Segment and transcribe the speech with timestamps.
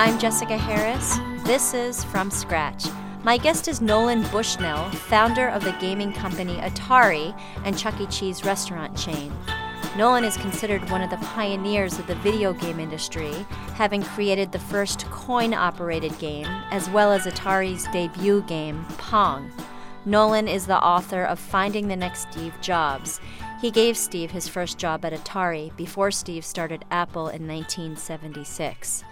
[0.00, 1.18] I'm Jessica Harris.
[1.44, 2.86] This is From Scratch.
[3.22, 8.06] My guest is Nolan Bushnell, founder of the gaming company Atari and Chuck E.
[8.06, 9.30] Cheese restaurant chain.
[9.98, 14.58] Nolan is considered one of the pioneers of the video game industry, having created the
[14.58, 19.52] first coin operated game, as well as Atari's debut game, Pong.
[20.06, 23.20] Nolan is the author of Finding the Next Steve Jobs.
[23.60, 29.04] He gave Steve his first job at Atari before Steve started Apple in 1976.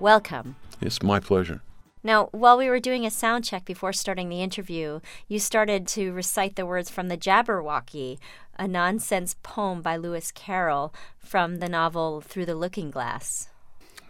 [0.00, 0.56] Welcome.
[0.80, 1.60] It's my pleasure.
[2.02, 6.12] Now, while we were doing a sound check before starting the interview, you started to
[6.12, 8.16] recite the words from the Jabberwocky,
[8.58, 13.50] a nonsense poem by Lewis Carroll from the novel Through the Looking Glass.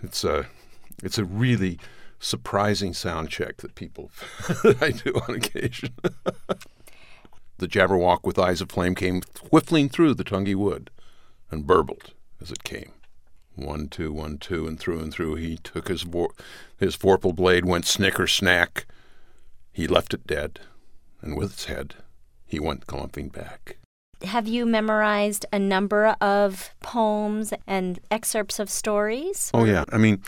[0.00, 0.46] It's a,
[1.02, 1.80] it's a really
[2.20, 4.12] surprising sound check that people
[4.62, 5.92] that I do on occasion.
[7.58, 10.88] the Jabberwock with eyes of flame came whiffling through the tungy wood
[11.50, 12.92] and burbled as it came.
[13.60, 16.34] One, two, one, two, and through and through he took his vor-
[16.78, 18.86] his vorpal blade, went snicker snack.
[19.72, 20.60] He left it dead,
[21.20, 21.96] and with its head
[22.46, 23.76] he went clumping back.
[24.22, 29.50] Have you memorized a number of poems and excerpts of stories?
[29.54, 29.84] Oh, yeah.
[29.92, 30.22] I mean,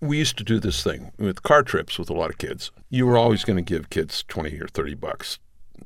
[0.00, 2.70] we used to do this thing with car trips with a lot of kids.
[2.90, 5.38] You were always going to give kids 20 or 30 bucks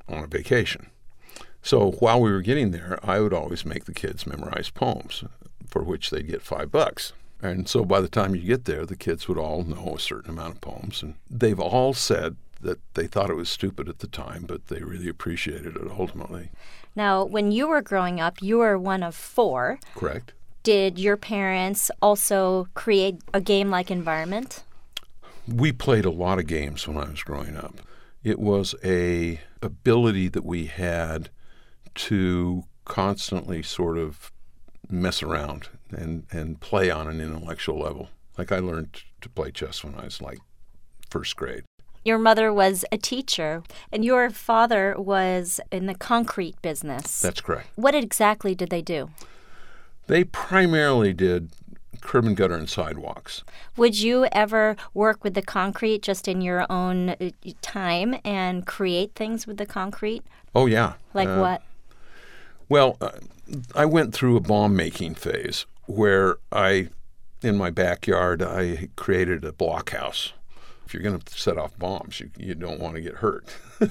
[0.09, 0.91] on a vacation.
[1.63, 5.23] So while we were getting there, I would always make the kids memorize poems
[5.69, 7.13] for which they'd get five bucks.
[7.41, 10.31] And so by the time you get there, the kids would all know a certain
[10.31, 11.03] amount of poems.
[11.03, 14.81] And they've all said that they thought it was stupid at the time, but they
[14.81, 16.51] really appreciated it ultimately.
[16.97, 19.79] Now, when you were growing up, you were one of four.
[19.95, 20.33] Correct.
[20.65, 24.65] Did your parents also create a game like environment?
[25.47, 27.77] We played a lot of games when I was growing up.
[28.25, 31.31] It was a ability that we had
[31.95, 34.33] to constantly sort of
[34.91, 38.09] mess around and, and play on an intellectual level.
[38.37, 40.39] Like I learned to play chess when I was like
[41.11, 41.65] first grade.
[42.05, 47.21] Your mother was a teacher, and your father was in the concrete business.
[47.21, 47.69] That's correct.
[47.75, 49.11] What exactly did they do?
[50.07, 51.51] They primarily did
[52.01, 53.43] curb and gutter and sidewalks.
[53.77, 57.31] Would you ever work with the concrete just in your own uh,
[57.61, 60.23] time and create things with the concrete?
[60.55, 60.95] Oh, yeah.
[61.13, 61.63] Like Uh, what?
[62.69, 63.11] Well, uh,
[63.75, 66.89] I went through a bomb making phase where I,
[67.43, 70.33] in my backyard, I created a blockhouse.
[70.87, 73.47] If you're going to set off bombs, you, you don't want to get hurt.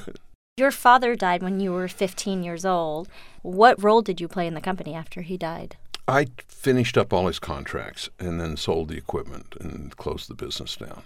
[0.58, 3.08] Your father died when you were 15 years old.
[3.44, 5.78] What role did you play in the company after he died?
[6.08, 10.76] I finished up all his contracts and then sold the equipment and closed the business
[10.76, 11.04] down.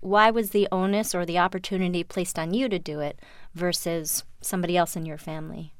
[0.00, 3.20] Why was the onus or the opportunity placed on you to do it
[3.54, 5.74] versus somebody else in your family?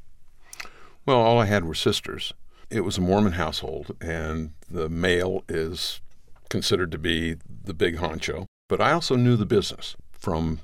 [1.08, 2.34] Well, all I had were sisters.
[2.68, 6.02] It was a Mormon household, and the male is
[6.50, 8.44] considered to be the big honcho.
[8.68, 10.60] But I also knew the business from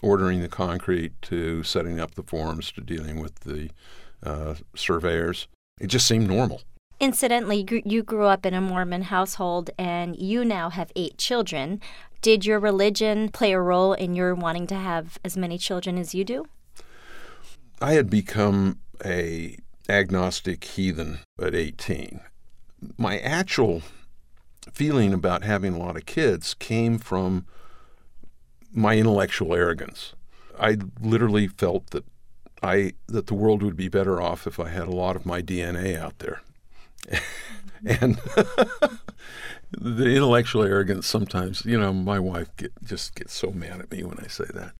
[0.00, 3.70] ordering the concrete to setting up the forms to dealing with the
[4.22, 5.48] uh, surveyors.
[5.80, 6.62] It just seemed normal.
[7.00, 11.80] Incidentally, you grew up in a Mormon household and you now have eight children.
[12.22, 16.14] Did your religion play a role in your wanting to have as many children as
[16.14, 16.46] you do?
[17.80, 19.56] I had become a
[19.88, 22.20] agnostic heathen at 18.
[22.96, 23.82] My actual
[24.72, 27.46] feeling about having a lot of kids came from
[28.72, 30.14] my intellectual arrogance.
[30.58, 32.04] I literally felt that
[32.62, 35.40] I that the world would be better off if I had a lot of my
[35.40, 36.42] DNA out there.
[37.84, 38.16] and
[39.70, 44.02] the intellectual arrogance sometimes, you know, my wife get, just gets so mad at me
[44.02, 44.72] when I say that.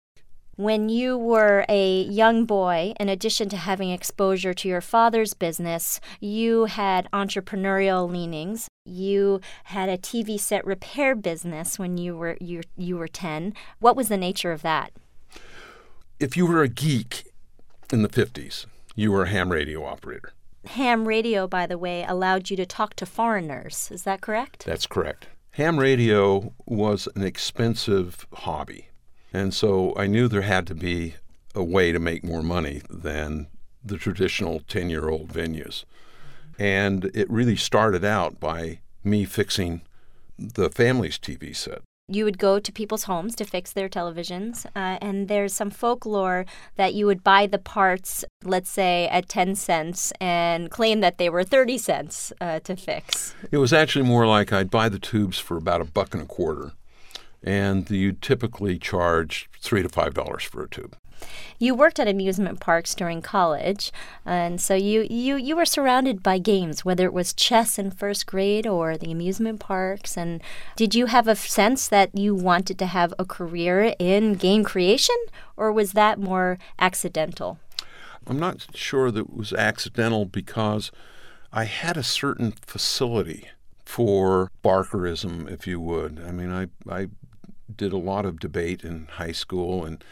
[0.58, 6.00] When you were a young boy, in addition to having exposure to your father's business,
[6.19, 8.66] you had entrepreneurial leanings.
[8.84, 13.54] You had a TV set repair business when you were you, you were 10.
[13.78, 14.91] What was the nature of that?
[16.19, 17.32] If you were a geek
[17.92, 20.32] in the 50s, you were a ham radio operator.
[20.70, 23.90] Ham radio, by the way, allowed you to talk to foreigners.
[23.93, 24.64] Is that correct?
[24.66, 25.28] That's correct.
[25.52, 28.88] Ham radio was an expensive hobby.
[29.32, 31.14] And so I knew there had to be
[31.54, 33.48] a way to make more money than
[33.84, 35.84] the traditional 10 year old venues.
[36.58, 39.82] And it really started out by me fixing
[40.38, 41.82] the family's TV set.
[42.10, 46.46] you would go to people's homes to fix their televisions, uh, and there's some folklore
[46.76, 51.28] that you would buy the parts, let's say, at 10 cents and claim that they
[51.28, 53.34] were 30 cents uh, to fix.
[53.52, 56.26] It was actually more like I'd buy the tubes for about a buck and a
[56.26, 56.72] quarter,
[57.43, 60.96] and you typically charge three to five dollars for a tube.
[61.58, 63.90] You worked at amusement parks during college,
[64.25, 68.26] and so you, you, you were surrounded by games, whether it was chess in first
[68.26, 70.17] grade or the amusement parks.
[70.17, 70.40] And
[70.76, 75.17] did you have a sense that you wanted to have a career in game creation,
[75.56, 77.58] or was that more accidental?
[78.26, 80.93] I'm not sure that it was accidental because
[81.52, 83.49] I had a certain facility
[83.85, 86.23] for Barkerism, if you would.
[86.25, 87.08] I mean, I, I
[87.78, 90.04] did a lot of debate in high school, and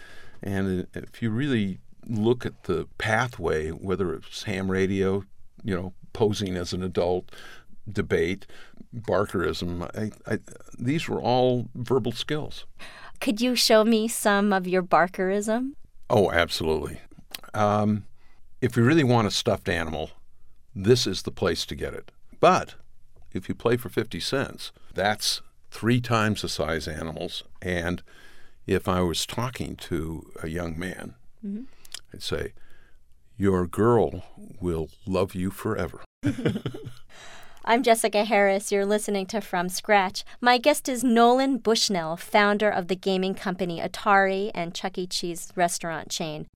[0.42, 5.24] and if you really look at the pathway, whether it's ham radio,
[5.62, 7.30] you know, posing as an adult,
[7.90, 8.46] debate,
[8.92, 10.38] Barkerism, I, I,
[10.78, 12.64] these were all verbal skills.
[13.20, 15.74] Could you show me some of your Barkerism?
[16.08, 17.00] Oh, absolutely.
[17.54, 18.04] Um,
[18.60, 20.10] if you really want a stuffed animal,
[20.74, 22.12] this is the place to get it.
[22.40, 22.74] But
[23.32, 25.42] if you play for 50 cents, that's
[25.76, 27.44] three times the size animals.
[27.61, 28.02] And
[28.67, 31.64] if I was talking to a young man, mm-hmm.
[32.14, 32.55] I'd say,
[33.37, 34.25] Your girl
[34.58, 36.00] will love you forever.
[37.67, 38.73] I'm Jessica Harris.
[38.73, 40.25] You're listening to From Scratch.
[40.40, 45.06] My guest is Nolan Bushnell, founder of the gaming company Atari and Chuck E.
[45.06, 46.46] Cheese restaurant chain.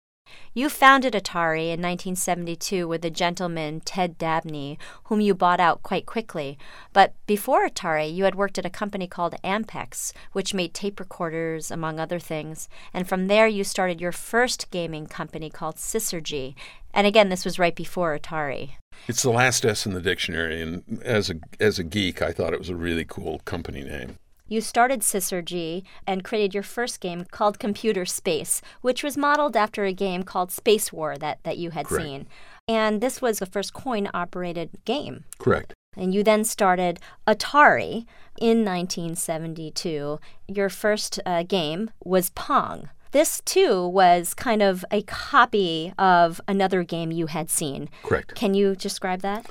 [0.53, 6.07] You founded Atari in 1972 with a gentleman, Ted Dabney, whom you bought out quite
[6.07, 6.59] quickly.
[6.93, 11.71] But before Atari, you had worked at a company called Ampex, which made tape recorders,
[11.71, 12.69] among other things.
[12.93, 16.55] And from there, you started your first gaming company called Syzygy.
[16.93, 18.71] And again, this was right before Atari.
[19.07, 22.53] It's the last S in the dictionary, and as a as a geek, I thought
[22.53, 24.19] it was a really cool company name
[24.51, 29.85] you started Syzygy and created your first game called Computer Space, which was modeled after
[29.85, 32.05] a game called Spacewar that, that you had Correct.
[32.05, 32.27] seen.
[32.69, 35.25] And this was the first coin operated game.
[35.39, 35.73] Correct.
[35.97, 38.07] And you then started Atari
[38.41, 40.21] in 1972.
[40.49, 42.91] Your first uh, game was Pong.
[43.13, 47.89] This too was kind of a copy of another game you had seen.
[48.03, 48.35] Correct.
[48.35, 49.47] Can you describe that?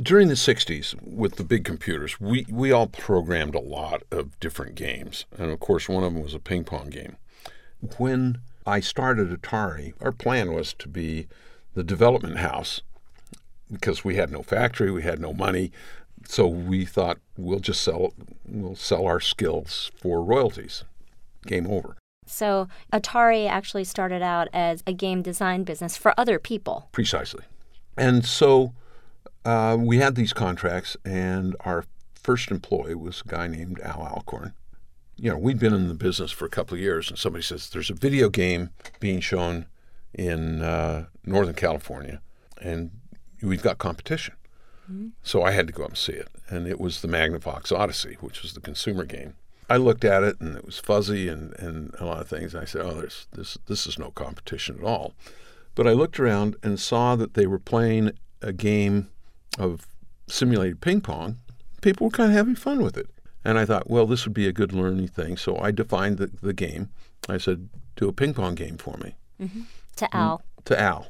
[0.00, 4.74] During the 60s with the big computers we, we all programmed a lot of different
[4.74, 5.26] games.
[5.38, 7.16] And of course one of them was a ping pong game.
[7.98, 11.26] When i started atari our plan was to be
[11.74, 12.80] the development house
[13.70, 15.72] because we had no factory we had no money.
[16.24, 18.14] So we thought we'll just sell
[18.46, 20.84] we'll sell our skills for royalties.
[21.46, 21.96] Game over.
[22.24, 26.88] So atari actually started out as a game design business for other people.
[26.92, 27.44] Precisely.
[27.96, 28.72] And so
[29.44, 31.84] uh, we had these contracts, and our
[32.14, 34.54] first employee was a guy named Al Alcorn.
[35.16, 37.70] You know, we'd been in the business for a couple of years, and somebody says
[37.70, 39.66] there's a video game being shown
[40.14, 42.20] in uh, Northern California,
[42.60, 42.90] and
[43.42, 44.34] we've got competition.
[44.90, 45.08] Mm-hmm.
[45.22, 48.16] So I had to go up and see it, and it was the Magnavox Odyssey,
[48.20, 49.34] which was the consumer game.
[49.68, 52.54] I looked at it, and it was fuzzy and, and a lot of things.
[52.54, 55.14] And I said, "Oh, there's this this is no competition at all."
[55.74, 58.12] But I looked around and saw that they were playing
[58.42, 59.08] a game
[59.58, 59.86] of
[60.28, 61.36] simulated ping pong,
[61.80, 63.08] people were kind of having fun with it.
[63.44, 65.36] And I thought, well, this would be a good learning thing.
[65.36, 66.90] So I defined the, the game.
[67.28, 69.14] I said, do a ping pong game for me.
[69.40, 69.62] Mm-hmm.
[69.96, 70.38] To Al.
[70.38, 71.08] Mm, to Al.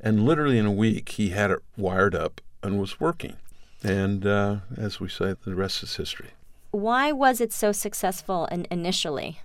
[0.00, 3.36] And literally in a week, he had it wired up and was working.
[3.82, 6.30] And uh, as we say, the rest is history.
[6.72, 9.40] Why was it so successful in, initially?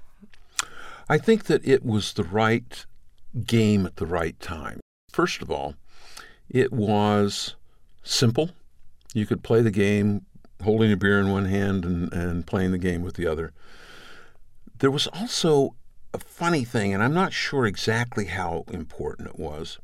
[1.08, 2.86] I think that it was the right
[3.46, 4.80] game at the right time.
[5.12, 5.76] First of all,
[6.50, 7.56] it was
[8.06, 8.52] simple.
[9.14, 10.26] You could play the game
[10.64, 13.52] holding a beer in one hand and, and playing the game with the other.
[14.80, 15.76] There was also
[16.14, 19.80] a funny thing, and I'm not sure exactly how important it was,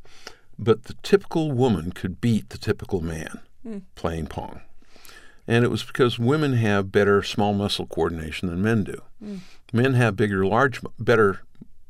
[0.58, 3.82] but the typical woman could beat the typical man mm.
[3.96, 4.62] playing Pong.
[5.48, 9.02] And it was because women have better small muscle coordination than men do.
[9.24, 9.40] Mm.
[9.74, 11.42] Men have bigger, large, better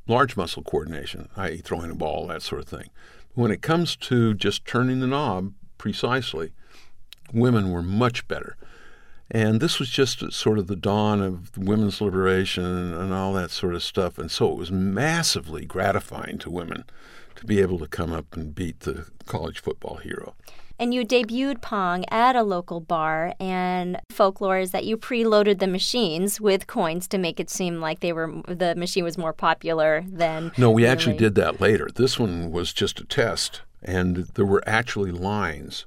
[0.08, 2.89] large muscle coordination, i.e., throwing a ball, that sort of thing.
[3.34, 6.54] When it comes to just turning the knob, precisely,
[7.34, 8.56] women were much better.
[9.32, 13.74] And this was just sort of the dawn of women's liberation and, all that sort
[13.74, 14.20] of stuff.
[14.20, 16.84] And so it was massively gratifying to women
[17.36, 20.36] to be able to come up and beat the college football hero.
[20.78, 25.68] And you debuted Pong at a local bar, and folklore is that you preloaded the
[25.68, 30.04] machines with coins to make it seem like they were the machine was more popular
[30.08, 30.52] than.
[30.58, 30.92] No, we really.
[30.92, 31.90] actually did that later.
[31.94, 35.86] This one was just a test and there were actually lines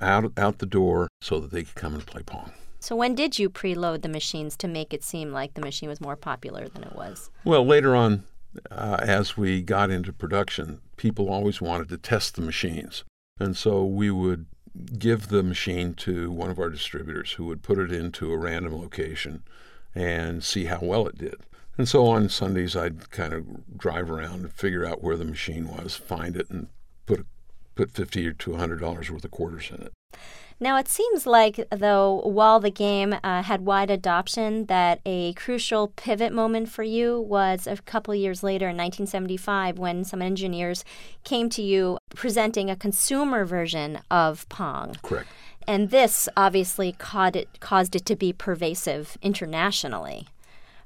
[0.00, 2.52] out out the door so that they could come and play pong.
[2.80, 6.00] So when did you preload the machines to make it seem like the machine was
[6.00, 7.30] more popular than it was?
[7.44, 8.24] Well, later on,
[8.70, 13.04] uh, as we got into production, people always wanted to test the machines,
[13.38, 14.46] and so we would
[14.98, 18.80] give the machine to one of our distributors who would put it into a random
[18.80, 19.42] location
[19.94, 21.36] and see how well it did.
[21.76, 25.68] And so on Sundays, I'd kind of drive around and figure out where the machine
[25.68, 26.68] was, find it, and
[27.10, 27.26] put
[27.74, 29.92] put fifty or two hundred dollars worth of quarters in it.
[30.62, 35.88] Now, it seems like, though, while the game uh, had wide adoption, that a crucial
[35.88, 40.84] pivot moment for you was a couple years later in 1975 when some engineers
[41.24, 44.96] came to you presenting a consumer version of Pong.
[45.02, 45.28] Correct.
[45.66, 50.26] And this obviously caused it, caused it to be pervasive internationally.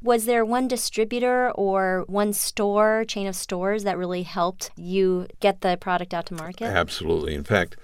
[0.04, 5.62] Was there one distributor or one store, chain of stores that really helped you get
[5.62, 6.66] the product out to market?
[6.66, 7.34] Absolutely.
[7.34, 7.78] In fact,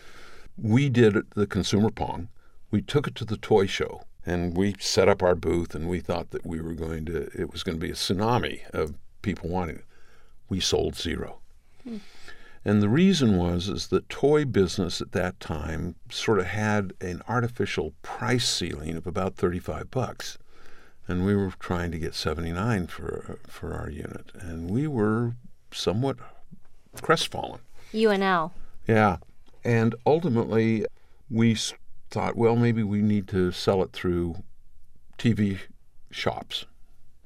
[0.59, 2.29] we did the consumer pong.
[2.71, 6.01] We took it to the toy show and we set up our booth and we
[6.01, 9.49] thought that we were going to it was going to be a tsunami of people
[9.49, 9.85] wanting it.
[10.51, 11.39] We sold zero.
[11.85, 11.97] Hmm.
[12.67, 17.23] And the reason was is the toy business at that time sort of had an
[17.27, 20.37] artificial price ceiling of about 35 bucks.
[21.11, 25.35] And we were trying to get 79 for for our unit and we were
[25.73, 26.17] somewhat
[27.03, 27.61] crestfallen.
[27.93, 28.53] UNL.
[28.87, 29.17] Yeah.
[29.65, 30.87] And ultimately,
[31.29, 31.57] we
[32.11, 34.43] thought, well, maybe we need to sell it through
[35.19, 35.59] TV
[36.11, 36.67] shops.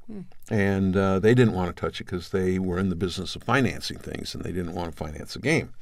[0.07, 0.21] Hmm.
[0.50, 3.43] And uh, they didn't want to touch it because they were in the business of
[3.43, 5.75] financing things and they didn't want to finance a game.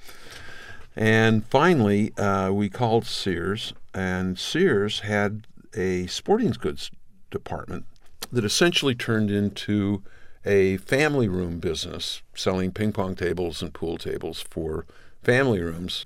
[0.95, 6.91] And finally, uh, we called Sears, and Sears had a sporting goods
[7.31, 7.87] department
[8.31, 10.03] that essentially turned into
[10.45, 14.87] a family room business selling ping pong tables and pool tables for
[15.23, 16.05] family rooms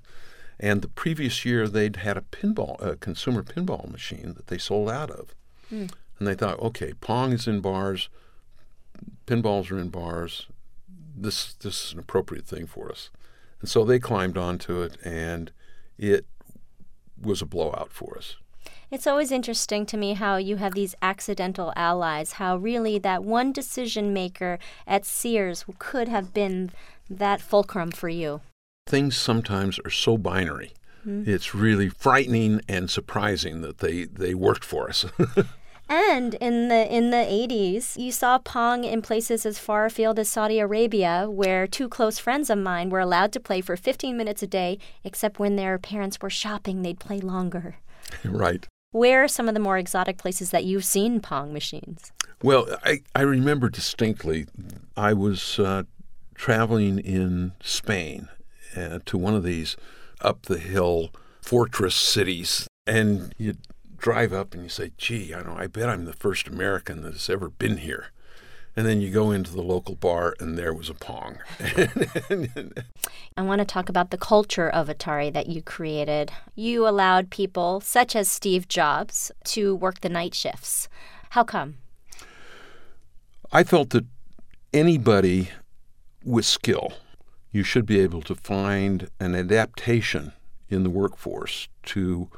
[0.59, 4.89] and the previous year, they'd had a pinball, a consumer pinball machine that they sold
[4.89, 5.35] out of.
[5.71, 5.91] Mm.
[6.17, 8.09] And they thought, okay, Pong is in bars,
[9.27, 10.47] pinballs are in bars.
[11.15, 13.09] This this is an appropriate thing for us.
[13.61, 15.51] And so they climbed onto it, and
[15.97, 16.25] it
[17.19, 18.37] was a blowout for us.
[18.89, 23.51] It's always interesting to me how you have these accidental allies, how really that one
[23.51, 26.71] decision maker at Sears could have been
[27.09, 28.41] that fulcrum for you
[28.87, 30.73] things sometimes are so binary.
[31.05, 31.29] Mm-hmm.
[31.29, 35.05] It's really frightening and surprising that they, they worked for us.
[35.89, 40.29] and in the in the 80s, you saw Pong in places as far afield as
[40.29, 44.41] Saudi Arabia, where two close friends of mine were allowed to play for 15 minutes
[44.41, 47.75] a day, except when their parents were shopping, they'd play longer.
[48.25, 48.67] right.
[48.91, 52.11] Where are some of the more exotic places that you've seen Pong machines?
[52.41, 54.47] Well, I, I remember distinctly,
[54.95, 55.83] I was uh,
[56.35, 58.29] traveling in Spain
[58.75, 59.75] uh, to one of these
[60.21, 63.55] up the hill fortress cities, and you
[63.97, 65.55] drive up and you say, "Gee, I know.
[65.57, 68.07] I bet I'm the first American that's ever been here."
[68.77, 71.39] And then you go into the local bar, and there was a pong.
[73.35, 76.31] I want to talk about the culture of Atari that you created.
[76.55, 80.87] You allowed people, such as Steve Jobs, to work the night shifts.
[81.31, 81.77] How come?
[83.51, 84.05] I felt that
[84.71, 85.49] anybody
[86.23, 86.93] with skill
[87.51, 90.33] you should be able to find an adaptation
[90.69, 92.29] in the workforce to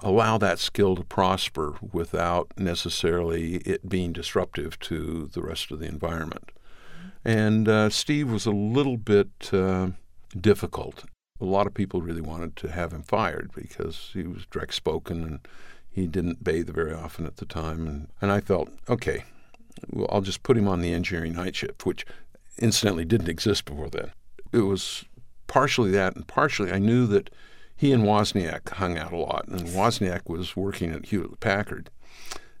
[0.00, 5.86] allow that skill to prosper without necessarily it being disruptive to the rest of the
[5.86, 6.50] environment.
[7.24, 9.88] And uh, Steve was a little bit uh,
[10.38, 11.04] difficult.
[11.40, 15.24] A lot of people really wanted to have him fired because he was direct spoken
[15.24, 15.40] and
[15.90, 17.86] he didn't bathe very often at the time.
[17.86, 19.24] And, and I felt, okay,
[19.90, 22.06] well, I'll just put him on the engineering night shift, which
[22.58, 24.10] incidentally didn't exist before then
[24.52, 25.04] it was
[25.46, 27.30] partially that, and partially I knew that
[27.78, 31.90] he and Wozniak hung out a lot, and Wozniak was working at Hewlett Packard.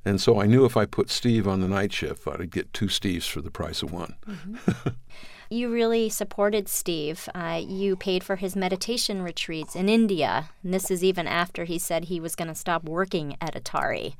[0.04, 2.86] And so I knew if I put Steve on the night shift, I'd get two
[2.86, 4.14] Steves for the price of one.
[4.28, 4.90] Mm-hmm.
[5.50, 7.28] you really supported Steve.
[7.34, 10.50] Uh, you paid for his meditation retreats in India.
[10.62, 14.14] And this is even after he said he was going to stop working at Atari.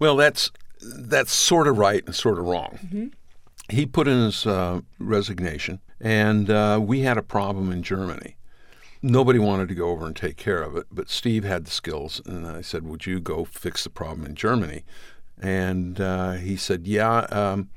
[0.00, 2.80] Well, that's that's sort of right and sort of wrong.
[2.84, 3.06] Mm-hmm.
[3.68, 8.34] He put in his uh, resignation and uh, we had a problem in Germany.
[9.02, 12.22] Nobody wanted to go over and take care of it, but Steve had the skills.
[12.24, 14.84] And I said, Would you go fix the problem in Germany?
[15.40, 17.68] And uh, he said, Yeah, um,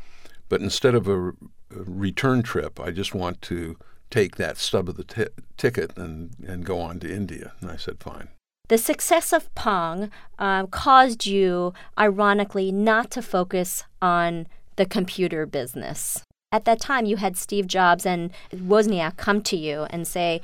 [0.50, 1.34] but instead of a, a,
[1.70, 3.76] return trip, I just want to
[4.12, 5.26] take that stub of the t-
[5.58, 7.54] ticket and, and go on to India.
[7.60, 8.30] And I said, Fine.
[8.68, 16.24] The success of Pong uh, caused you, ironically, not to focus on the computer business
[16.56, 20.40] at that time you had Steve Jobs and Wozniak come to you and say,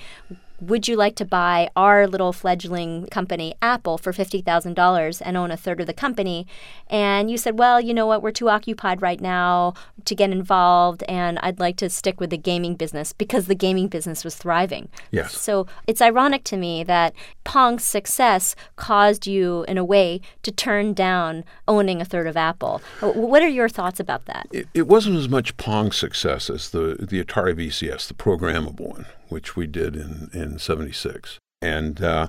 [0.62, 5.58] would you like to buy our little fledgling company, Apple, for $50,000 and own a
[5.58, 6.46] third of the company?
[6.88, 9.74] And you said, well, you know what, we're too occupied right now
[10.06, 13.88] to get involved, and I'd like to stick with the gaming business because the gaming
[13.88, 14.88] business was thriving.
[15.10, 15.36] Yes.
[15.36, 17.14] So it's ironic to me that
[17.44, 22.82] Pong's success caused you, in a way, to turn down owning a third of Apple.
[23.02, 24.48] What are your thoughts about that?
[24.52, 29.06] It, it wasn't as much Pong's success as the, the Atari VCS, the programmable one,
[29.32, 31.40] which we did in, in 76.
[31.62, 32.28] And uh,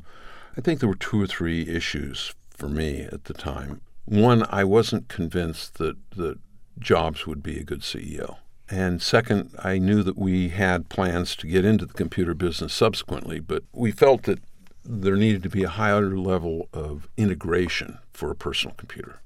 [0.56, 3.80] I think there were two or three issues for me at the time.
[4.04, 6.38] One, I wasn't convinced that, that
[6.78, 8.36] Jobs would be a good CEO.
[8.68, 13.38] And second, I knew that we had plans to get into the computer business subsequently,
[13.38, 14.38] but we felt that
[14.84, 19.20] there needed to be a higher level of integration for a personal computer.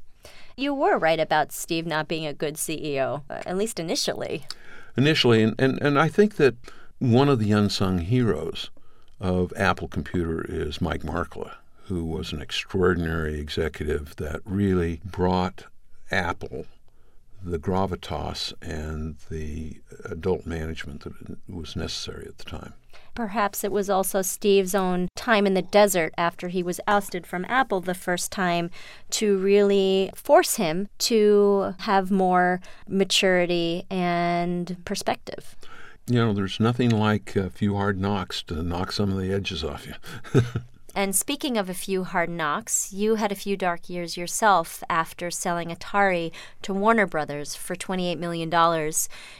[0.56, 4.46] You were right about Steve not being a good CEO, at least initially.
[4.96, 6.56] Initially, and, and, and I think that
[6.98, 8.70] one of the unsung heroes
[9.20, 11.52] of Apple Computer is Mike Markkula,
[11.84, 15.64] who was an extraordinary executive that really brought
[16.10, 16.66] Apple
[17.42, 22.72] the gravitas and the adult management that was necessary at the time.
[23.14, 27.44] Perhaps it was also Steve's own time in the desert after he was ousted from
[27.46, 28.70] Apple the first time
[29.10, 35.56] to really force him to have more maturity and perspective.
[36.08, 39.64] You know, there's nothing like a few hard knocks to knock some of the edges
[39.64, 40.40] off you.
[40.96, 45.30] And speaking of a few hard knocks, you had a few dark years yourself after
[45.30, 46.32] selling Atari
[46.62, 48.50] to Warner Brothers for $28 million.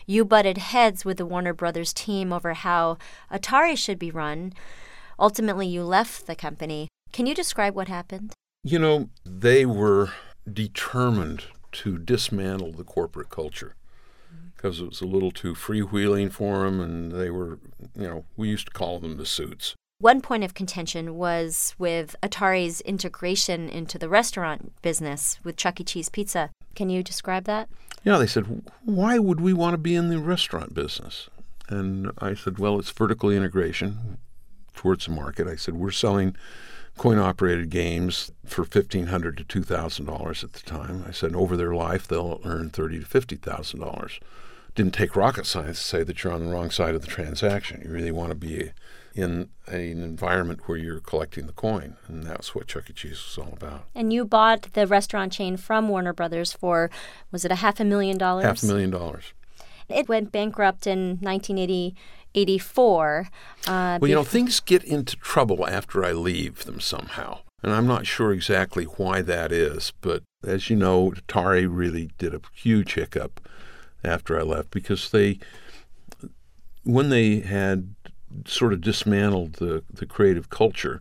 [0.05, 2.99] You butted heads with the Warner Brothers team over how
[3.33, 4.53] Atari should be run.
[5.19, 6.89] Ultimately, you left the company.
[7.11, 8.35] Can you describe what happened?
[8.63, 10.11] You know, they were
[10.53, 13.77] determined to dismantle the corporate culture
[14.57, 17.59] because it was a little too freewheeling for them, and they were,
[17.95, 19.75] you know, we used to call them the suits.
[19.99, 25.85] One point of contention was with Atari's integration into the restaurant business with Chuck E.
[25.85, 26.51] Cheese Pizza.
[26.75, 27.71] Can you describe that?
[28.05, 31.31] Yeah, they said, why would we want to be in the restaurant business?
[31.69, 34.19] And I said, well, it's vertical integration
[34.75, 35.49] towards the market.
[35.49, 36.37] I said, we're selling
[36.99, 41.05] coin operated games for 1,500 to $2,000 at the time.
[41.09, 44.21] I said, over their life, they'll earn 30 to $50,000.
[44.77, 47.81] Didn't take rocket science to say that you're on the wrong side of the transaction.
[47.83, 48.73] You really want to be
[49.15, 51.97] in an environment where you're collecting the coin.
[52.07, 52.93] And that's what Chuck E.
[52.93, 53.87] Cheese was all about.
[53.95, 56.91] And you bought the restaurant chain from Warner Brothers for,
[57.33, 58.45] was it a half a million dollars?
[58.45, 59.33] Half a million dollars.
[59.89, 63.29] It went bankrupt in 1984.
[63.67, 67.39] Uh, well, you know, things get into trouble after I leave them somehow.
[67.63, 72.35] And I'm not sure exactly why that is, but as you know, Atari really did
[72.35, 73.41] a huge hiccup
[74.07, 75.39] after I left because they,
[76.85, 77.95] when they had
[78.47, 81.01] sort of dismantled the, the creative culture,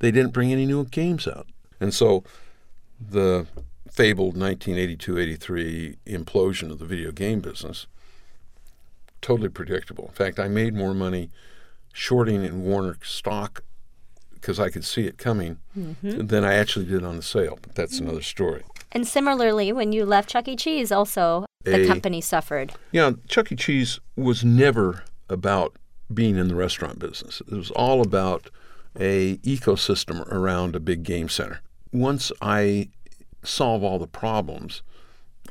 [0.00, 1.46] they didn't bring any new games out.
[1.80, 2.24] And so
[3.00, 3.46] the
[3.90, 7.86] fabled 1982 83 implosion of the video game business,
[9.20, 10.06] totally predictable.
[10.06, 11.30] In fact, I made more money
[11.92, 13.62] shorting in Warner stock
[14.32, 16.26] because I could see it coming mm-hmm.
[16.26, 17.58] than I actually did on the sale.
[17.62, 18.06] But that's mm-hmm.
[18.06, 18.64] another story.
[18.90, 20.56] And similarly, when you left Chuck E.
[20.56, 22.72] Cheese, also the A, company suffered.
[22.90, 23.56] Yeah, Chuck E.
[23.56, 25.76] Cheese was never about
[26.12, 27.40] being in the restaurant business.
[27.40, 28.50] It was all about
[28.98, 31.60] a ecosystem around a big game center.
[31.92, 32.88] Once I
[33.42, 34.82] solve all the problems,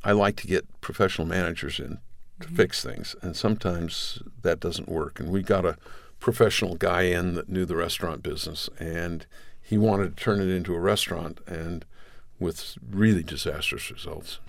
[0.03, 1.99] I like to get professional managers in
[2.39, 2.55] to mm-hmm.
[2.55, 5.19] fix things, and sometimes that doesn't work.
[5.19, 5.77] And we got a
[6.19, 9.25] professional guy in that knew the restaurant business, and
[9.61, 11.85] he wanted to turn it into a restaurant, and
[12.39, 14.39] with really disastrous results.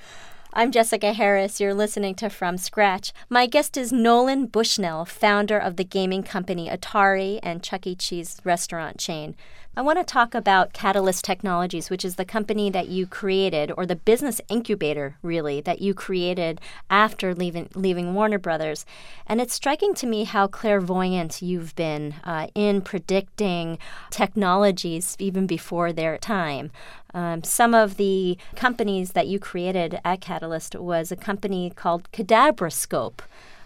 [0.55, 1.62] I'm Jessica Harris.
[1.62, 3.15] You're listening to From Scratch.
[3.31, 7.95] My guest is Nolan Bushnell, founder of the gaming company Atari and Chuck E.
[7.95, 9.35] Cheese restaurant chain.
[9.75, 13.87] I want to talk about Catalyst Technologies, which is the company that you created, or
[13.87, 16.61] the business incubator, really, that you created
[16.91, 18.85] after leaving, leaving Warner Brothers.
[19.27, 23.79] And it's striking to me how clairvoyant you've been uh, in predicting
[24.11, 26.71] technologies even before their time.
[27.14, 33.20] Um, some of the companies that you created at Catalyst was a company called Kadabrascope,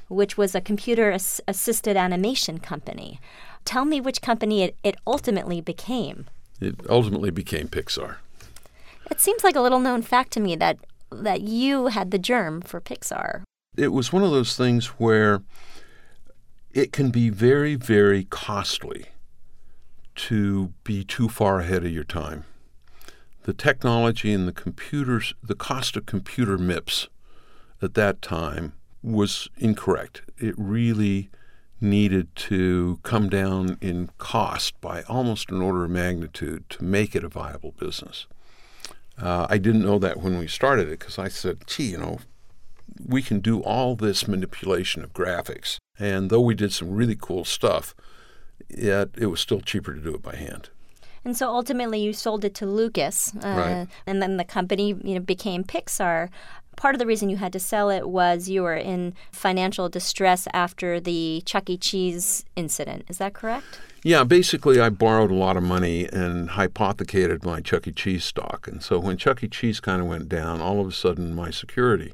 [0.08, 3.20] which was a computer assisted animation company.
[3.64, 6.26] Tell me which company it, it ultimately became.
[6.60, 8.16] It ultimately became Pixar.
[9.10, 10.78] It seems like a little known fact to me that
[11.10, 13.42] that you had the germ for Pixar.
[13.76, 15.42] It was one of those things where
[16.72, 19.06] it can be very, very costly
[20.16, 22.44] to be too far ahead of your time.
[23.46, 27.06] The technology and the computers, the cost of computer MIPS
[27.80, 28.72] at that time
[29.04, 30.22] was incorrect.
[30.36, 31.30] It really
[31.80, 37.22] needed to come down in cost by almost an order of magnitude to make it
[37.22, 38.26] a viable business.
[39.16, 42.18] Uh, I didn't know that when we started it because I said, gee, you know,
[43.06, 45.76] we can do all this manipulation of graphics.
[46.00, 47.94] And though we did some really cool stuff,
[48.68, 50.70] yet it was still cheaper to do it by hand.
[51.26, 53.86] And so ultimately, you sold it to Lucas, uh, Right.
[54.06, 56.28] and then the company, you know, became Pixar.
[56.76, 60.46] Part of the reason you had to sell it was you were in financial distress
[60.52, 61.76] after the Chuck E.
[61.78, 63.06] Cheese incident.
[63.08, 63.80] Is that correct?
[64.04, 67.92] Yeah, basically, I borrowed a lot of money and hypothecated my Chuck E.
[67.92, 68.68] Cheese stock.
[68.68, 69.48] And so when Chuck E.
[69.48, 72.12] Cheese kind of went down, all of a sudden my security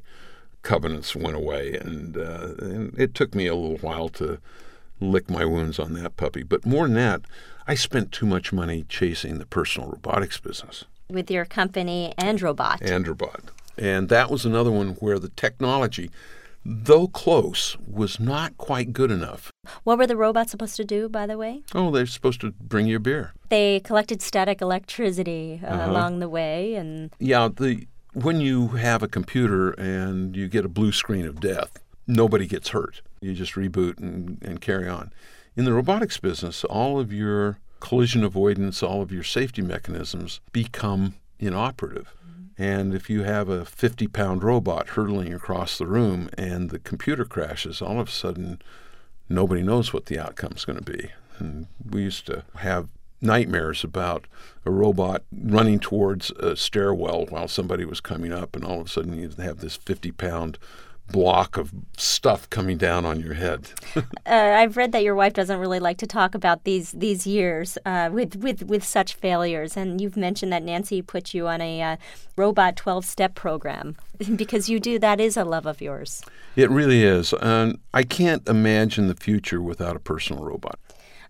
[0.63, 1.75] covenants went away.
[1.75, 4.39] And, uh, and it took me a little while to
[4.99, 6.41] lick my wounds on that puppy.
[6.41, 7.21] But more than that,
[7.67, 12.79] I spent too much money chasing the personal robotics business, With your company Androbot.
[12.81, 13.39] Androbot.
[13.77, 16.11] And that was another one where the technology,
[16.65, 19.49] though close, was not quite good enough.
[19.83, 21.63] What were the robots supposed to do, by the way?
[21.73, 23.33] Oh, they're supposed to bring you a beer.
[23.49, 25.91] They collected static electricity uh, Uh-huh.
[25.91, 30.69] along the way, and Yeah, the when you have a computer and you get a
[30.69, 33.01] blue screen of death, nobody gets hurt.
[33.21, 35.11] You just reboot and, and carry on.
[35.55, 41.13] In the robotics business, all of your collision avoidance, all of your safety mechanisms become
[41.37, 42.15] inoperative.
[42.25, 42.63] Mm-hmm.
[42.63, 47.23] And if you have a 50 pound robot hurtling across the room and the computer
[47.23, 48.61] crashes, all of a sudden
[49.29, 51.11] nobody knows what the outcome's going to be.
[51.37, 52.87] And we used to have
[53.21, 54.25] nightmares about
[54.65, 58.89] a robot running towards a stairwell while somebody was coming up, and all of a
[58.89, 60.57] sudden you'd have this 50 pound
[61.13, 63.69] block of stuff coming down on your head.
[63.95, 67.77] uh, I've read that your wife doesn't really like to talk about these these years
[67.85, 71.81] uh, with with with such failures, and you've mentioned that Nancy put you on a
[71.81, 71.97] uh,
[72.35, 73.95] robot twelve step program
[74.35, 76.21] because you do that is a love of yours.
[76.55, 77.33] it really is.
[77.33, 80.79] And I can't imagine the future without a personal robot.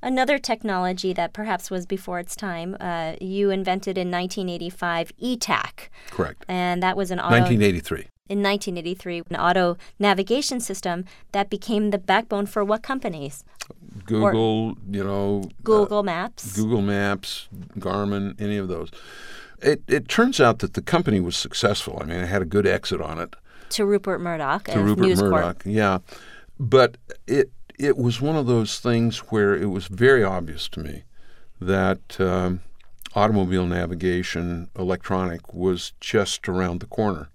[0.01, 6.43] Another technology that perhaps was before its time, uh, you invented in 1985 Etak, Correct.
[6.49, 8.07] and that was an auto 1983.
[8.29, 13.43] In 1983 an auto navigation system that became the backbone for what companies?
[14.05, 16.55] Google, you know, Google Maps.
[16.55, 18.89] Google Maps, Garmin, any of those.
[19.61, 21.99] It, it turns out that the company was successful.
[22.01, 23.35] I mean, it had a good exit on it
[23.69, 25.31] to Rupert Murdoch to Rupert News Corp.
[25.31, 25.63] Murdoch.
[25.65, 25.99] Yeah,
[26.59, 31.03] but it it was one of those things where it was very obvious to me
[31.59, 32.61] that um,
[33.15, 37.29] automobile navigation, electronic, was just around the corner.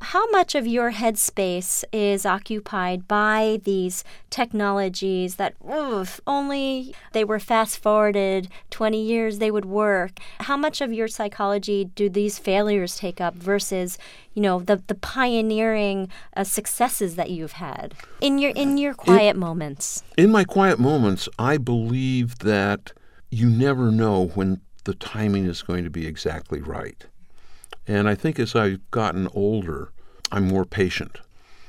[0.00, 7.40] How much of your headspace is occupied by these technologies that, oof, only they were
[7.40, 10.20] fast forwarded 20 years they would work?
[10.40, 13.98] How much of your psychology do these failures take up versus,
[14.34, 19.36] you know, the, the pioneering uh, successes that you've had in your in your quiet
[19.36, 20.02] moments?
[20.16, 22.92] In my quiet moments, I believe that
[23.30, 27.04] you never know when the timing is going to be exactly right.
[27.88, 29.92] And I think as I've gotten older,
[30.30, 31.20] I'm more patient.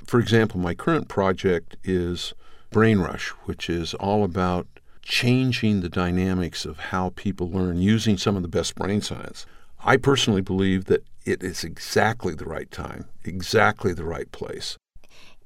[0.06, 2.34] For example, my current project is
[2.72, 4.68] Brain Rush, which is all about
[5.02, 9.46] changing the dynamics of how people learn using some of the best brain science.
[9.84, 14.78] I personally believe that it is exactly the right time, exactly the right place.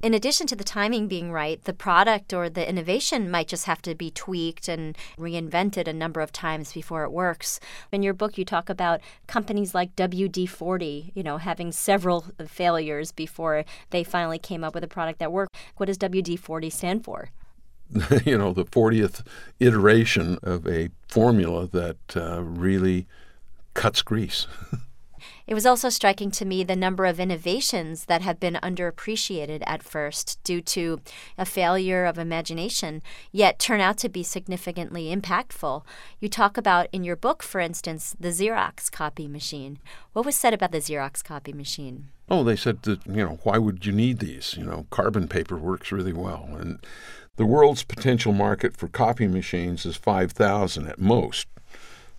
[0.04, 3.82] In addition to the timing being right, the product or the innovation might just have
[3.84, 7.62] to be tweaked and reinvented a number of times before it works.
[7.90, 13.14] In your book, you talk about companies like WD 40, you know, having several failures
[13.14, 15.56] before they finally came up with a product that worked.
[15.78, 17.30] What does WD 40 stand for?
[18.26, 19.26] you know, the 40th
[19.62, 23.08] iteration of a formula that uh, really
[23.74, 24.48] cuts grease.
[25.46, 29.84] It was also striking to me the number of innovations that have been underappreciated at
[29.84, 31.02] first due to
[31.38, 35.84] a failure of imagination, yet turn out to be significantly impactful.
[36.20, 39.80] You talk about in your book, for instance, the Xerox copy machine.
[40.14, 42.10] What was said about the Xerox copy machine?
[42.30, 44.56] Oh, they said that, you know, why would you need these?
[44.58, 46.50] You know, carbon paper works really well.
[46.58, 46.80] And
[47.36, 51.48] the world's potential market for copy machines is 5,000 at most.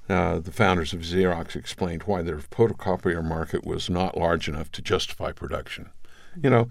[0.09, 4.83] Uh, the founders of Xerox explained why their photocopier market was not large enough to
[4.83, 5.91] justify production.
[6.43, 6.69] You know,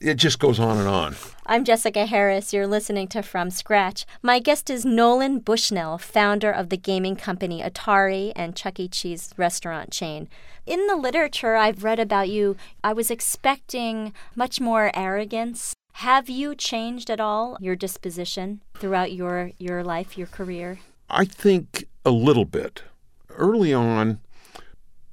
[0.00, 1.14] it just goes on and on.
[1.46, 2.52] I'm Jessica Harris.
[2.52, 4.04] You're listening to From Scratch.
[4.20, 8.88] My guest is Nolan Bushnell, founder of the gaming company Atari and Chuck E.
[8.88, 10.28] Cheese restaurant chain.
[10.66, 15.72] In the literature I've read about you, I was expecting much more arrogance.
[15.94, 20.80] Have you changed at all your disposition throughout your, your life, your career?
[21.08, 22.82] I think a little bit.
[23.30, 24.20] Early on,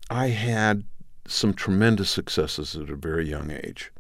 [0.10, 0.84] I had
[1.28, 3.92] some tremendous successes at a very young age.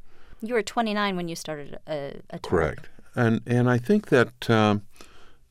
[0.41, 2.41] You were 29 when you started uh, Atari.
[2.41, 2.89] Correct.
[3.15, 4.83] and and I think that um,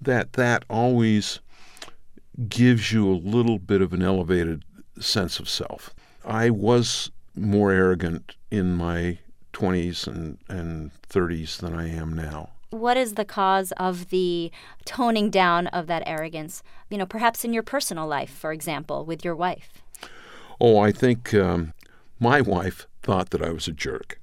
[0.01, 1.41] that that always
[2.49, 4.65] gives you a little bit of an elevated
[5.01, 5.95] sense of self.
[6.25, 9.19] I was more arrogant in my
[9.53, 12.51] 20s and, and 30s than I am now.
[12.71, 14.51] What is the cause of the
[14.85, 16.63] toning down of that arrogance?
[16.91, 19.83] You know, perhaps in your personal life, for example, with your wife.
[20.61, 21.75] Oh, I think um,
[22.19, 24.21] my wife thought that I was a jerk.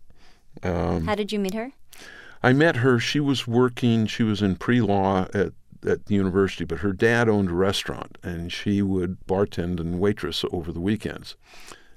[0.62, 1.71] Um, How did you meet her?
[2.41, 2.99] I met her.
[2.99, 4.06] She was working.
[4.08, 5.53] She was in pre-law at
[5.86, 10.45] at the university, but her dad owned a restaurant, and she would bartend and waitress
[10.51, 11.36] over the weekends,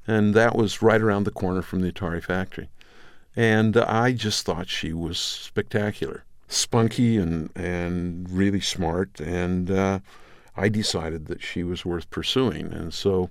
[0.06, 2.68] and that was right around the corner from the Atari factory.
[3.35, 10.00] And I just thought she was spectacular, spunky and and really smart, and uh,
[10.56, 13.30] I decided that she was worth pursuing, and so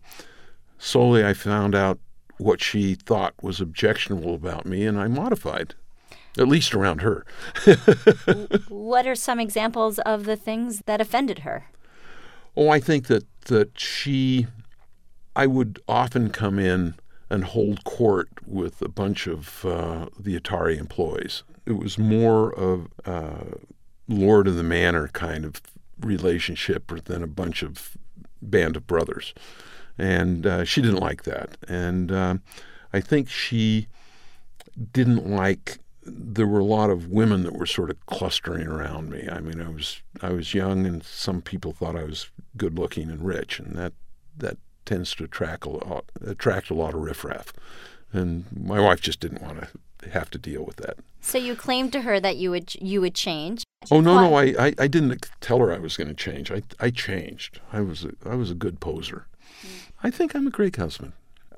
[0.77, 1.99] slowly I found out
[2.37, 5.73] what she thought was objectionable about me, and I modified,
[6.37, 7.25] at least around her.
[8.67, 11.65] what are some examples of the things that offended her?
[12.57, 14.47] Oh, I think that that she,
[15.35, 16.95] I would often come in
[17.29, 21.43] and hold court with a bunch of uh, the Atari employees.
[21.65, 23.57] It was more of a
[24.07, 25.61] Lord of the Manor kind of
[25.99, 27.97] relationship than a bunch of
[28.41, 29.33] band of brothers
[29.97, 31.57] and uh, she didn't like that.
[31.67, 32.35] And uh,
[32.93, 33.87] I think she
[34.91, 35.79] didn't like.
[36.03, 39.27] There were a lot of women that were sort of clustering around me.
[39.31, 43.09] I mean, I was I was young, and some people thought I was good looking
[43.09, 43.93] and rich, and that
[44.37, 47.53] that tends to attract a lot, attract a lot of riffraff.
[48.13, 49.67] And my wife just didn't want
[50.01, 50.97] to have to deal with that.
[51.21, 53.63] So you claimed to her that you would you would change.
[53.91, 56.51] Oh no, no, I, I, I didn't tell her I was going to change.
[56.51, 57.59] I I changed.
[57.73, 59.27] I was a, I was a good poser.
[60.03, 61.13] I think I'm a great husband.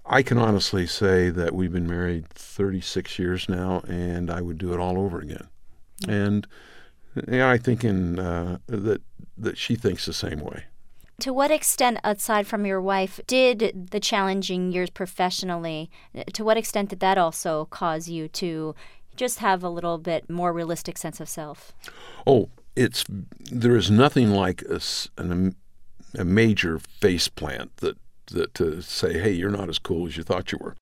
[0.05, 4.73] I can honestly say that we've been married 36 years now, and I would do
[4.73, 5.49] it all over again.
[6.07, 6.47] And
[7.27, 9.01] yeah, I think in uh, that
[9.37, 10.63] that she thinks the same way.
[11.21, 15.89] To what extent, aside from your wife, did the challenging years professionally?
[16.15, 18.75] Uh, to what extent did that also cause you to
[19.15, 21.73] just have a little bit more realistic sense of self?
[22.27, 23.03] Oh, it's
[23.49, 24.79] there is nothing like a,
[25.17, 25.55] an,
[26.15, 30.23] a major face plant that that to say, hey, you're not as cool as you
[30.23, 30.75] thought you were.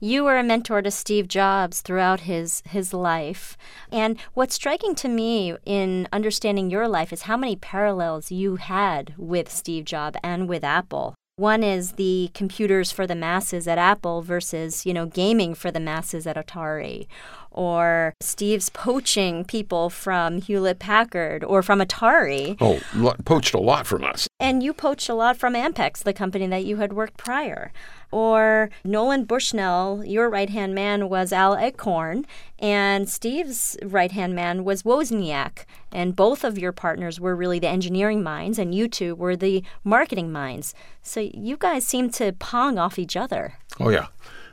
[0.00, 3.58] You were a mentor to Steve Jobs throughout his his life.
[3.92, 9.14] And what's striking to me in understanding your life is how many parallels you had
[9.18, 11.14] with Steve Jobs and with Apple.
[11.36, 15.80] One is the computers for the masses at Apple versus, you know, gaming for the
[15.80, 17.06] masses at Atari
[17.50, 22.56] or Steve's poaching people from Hewlett Packard or from Atari.
[22.60, 22.80] Oh,
[23.24, 24.28] poached a lot from us.
[24.40, 27.72] And you poached a lot from Ampex, the company that you had worked prior.
[28.10, 32.24] Or Nolan Bushnell, your right hand man was Al Alcorn,
[32.58, 35.66] and Steve's right hand man was Wozniak.
[35.92, 39.62] And both of your partners were really the engineering minds, and you two were the
[39.84, 40.74] marketing minds.
[41.02, 43.58] So you guys seem to pong off each other.
[43.78, 44.06] Oh, yeah.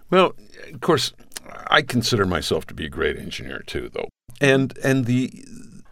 [0.09, 0.35] Well,
[0.71, 1.13] of course,
[1.67, 4.09] I consider myself to be a great engineer too, though.
[4.41, 5.45] And and the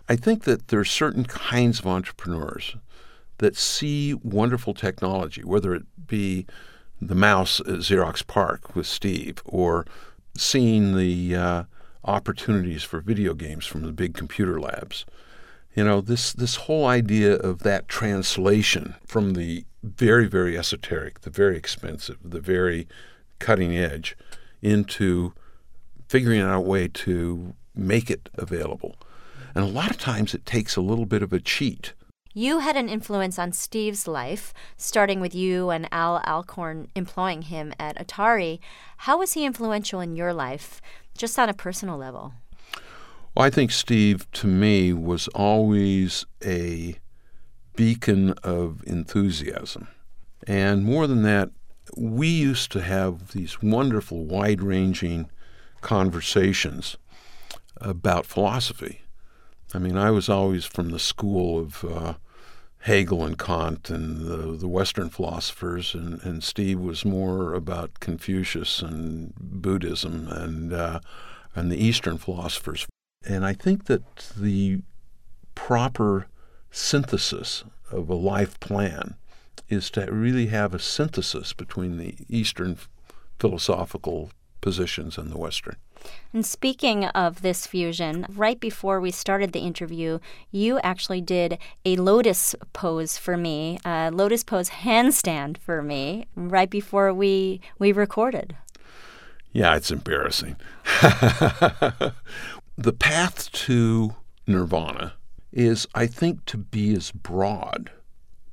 [0.07, 2.75] I think that there are certain kinds of entrepreneurs
[3.37, 6.45] that see wonderful technology, whether it be
[7.01, 9.85] the mouse at Xerox PARC with Steve, or
[10.37, 11.63] seeing the uh,
[12.03, 15.05] opportunities for video games from the big computer labs.
[15.75, 21.29] You know, this this whole idea of that translation from the very very esoteric, the
[21.29, 22.87] very expensive, the very
[23.39, 24.15] cutting edge,
[24.61, 25.33] into
[26.07, 28.95] figuring out a way to make it available.
[29.53, 31.93] And a lot of times it takes a little bit of a cheat.
[32.37, 37.73] You had an influence on Steve's life, starting with you and Al Alcorn employing him
[37.79, 38.59] at Atari.
[38.97, 40.81] How was he influential in your life,
[41.17, 42.33] just on a personal level?
[43.33, 46.97] Well, I think Steve, to me, was always a
[47.77, 49.87] beacon of enthusiasm.
[50.45, 51.51] And more than that,
[51.95, 55.29] we used to have these wonderful, wide ranging
[55.79, 56.97] conversations
[57.77, 59.03] about philosophy.
[59.73, 62.13] I mean, I was always from the school of uh,
[62.85, 68.83] Hegel and Kant and the, the Western philosophers, and, and Steve was more about Confucius
[68.83, 70.99] and Buddhism and uh,
[71.55, 72.85] and the Eastern philosophers.
[73.25, 74.03] And I think that
[74.37, 74.81] the
[75.55, 76.27] proper
[76.69, 79.15] synthesis of a life plan
[79.67, 82.77] is to really have a synthesis between the Eastern
[83.39, 84.29] philosophical
[84.61, 85.75] positions in the Western.
[86.33, 90.19] And speaking of this fusion, right before we started the interview,
[90.51, 96.69] you actually did a lotus pose for me, a lotus pose handstand for me, right
[96.69, 98.55] before we we recorded.
[99.51, 100.57] Yeah, it's embarrassing.
[101.01, 102.13] the
[102.99, 104.15] path to
[104.45, 105.13] nirvana
[105.51, 107.89] is, I think, to be as broad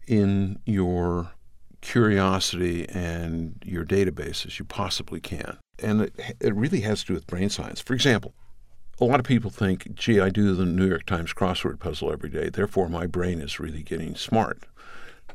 [0.07, 1.33] in your
[1.81, 5.59] curiosity and your database as you possibly can.
[5.79, 7.81] And it, it really has to do with brain science.
[7.81, 8.35] For example,
[9.01, 12.31] a lot of people think, gee, I do the New York Times crossword puzzle every
[12.31, 14.65] day, therefore my brain is really getting smart.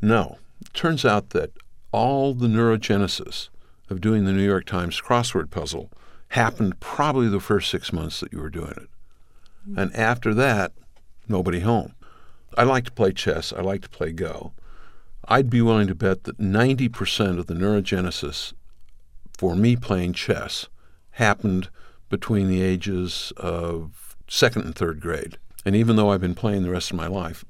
[0.01, 0.37] No.
[0.61, 1.51] It turns out that
[1.91, 3.49] all the neurogenesis
[3.89, 5.91] of doing the New York Times crossword puzzle
[6.29, 8.89] happened probably the first six months that you were doing it.
[9.67, 9.79] Mm-hmm.
[9.79, 10.73] And after that,
[11.27, 11.93] nobody home.
[12.57, 13.53] I like to play chess.
[13.53, 14.53] I like to play Go.
[15.27, 18.53] I'd be willing to bet that 90% of the neurogenesis
[19.37, 20.67] for me playing chess
[21.11, 21.69] happened
[22.09, 25.37] between the ages of second and third grade.
[25.65, 27.43] And even though I've been playing the rest of my life,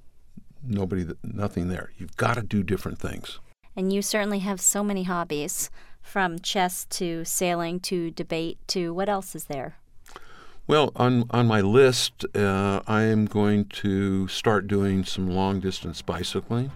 [0.63, 1.91] nobody, nothing there.
[1.97, 3.39] You've got to do different things.
[3.76, 5.69] And you certainly have so many hobbies,
[6.08, 9.76] from chess to sailing to debate to what else is there?
[10.65, 16.02] Well, on on my list, uh, I am going to start doing some long distance
[16.02, 16.71] bicycling.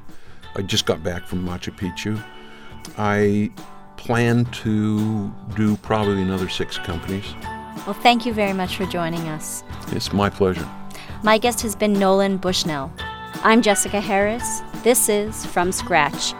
[0.55, 2.21] I just got back from Machu Picchu.
[2.97, 3.49] I
[4.01, 7.35] plan to do probably another six companies.
[7.85, 9.63] Well, thank you very much for joining us.
[9.91, 10.67] It's my pleasure.
[11.23, 12.91] My guest has been Nolan Bushnell.
[13.43, 14.61] I'm Jessica Harris.
[14.83, 16.33] This is From Scratch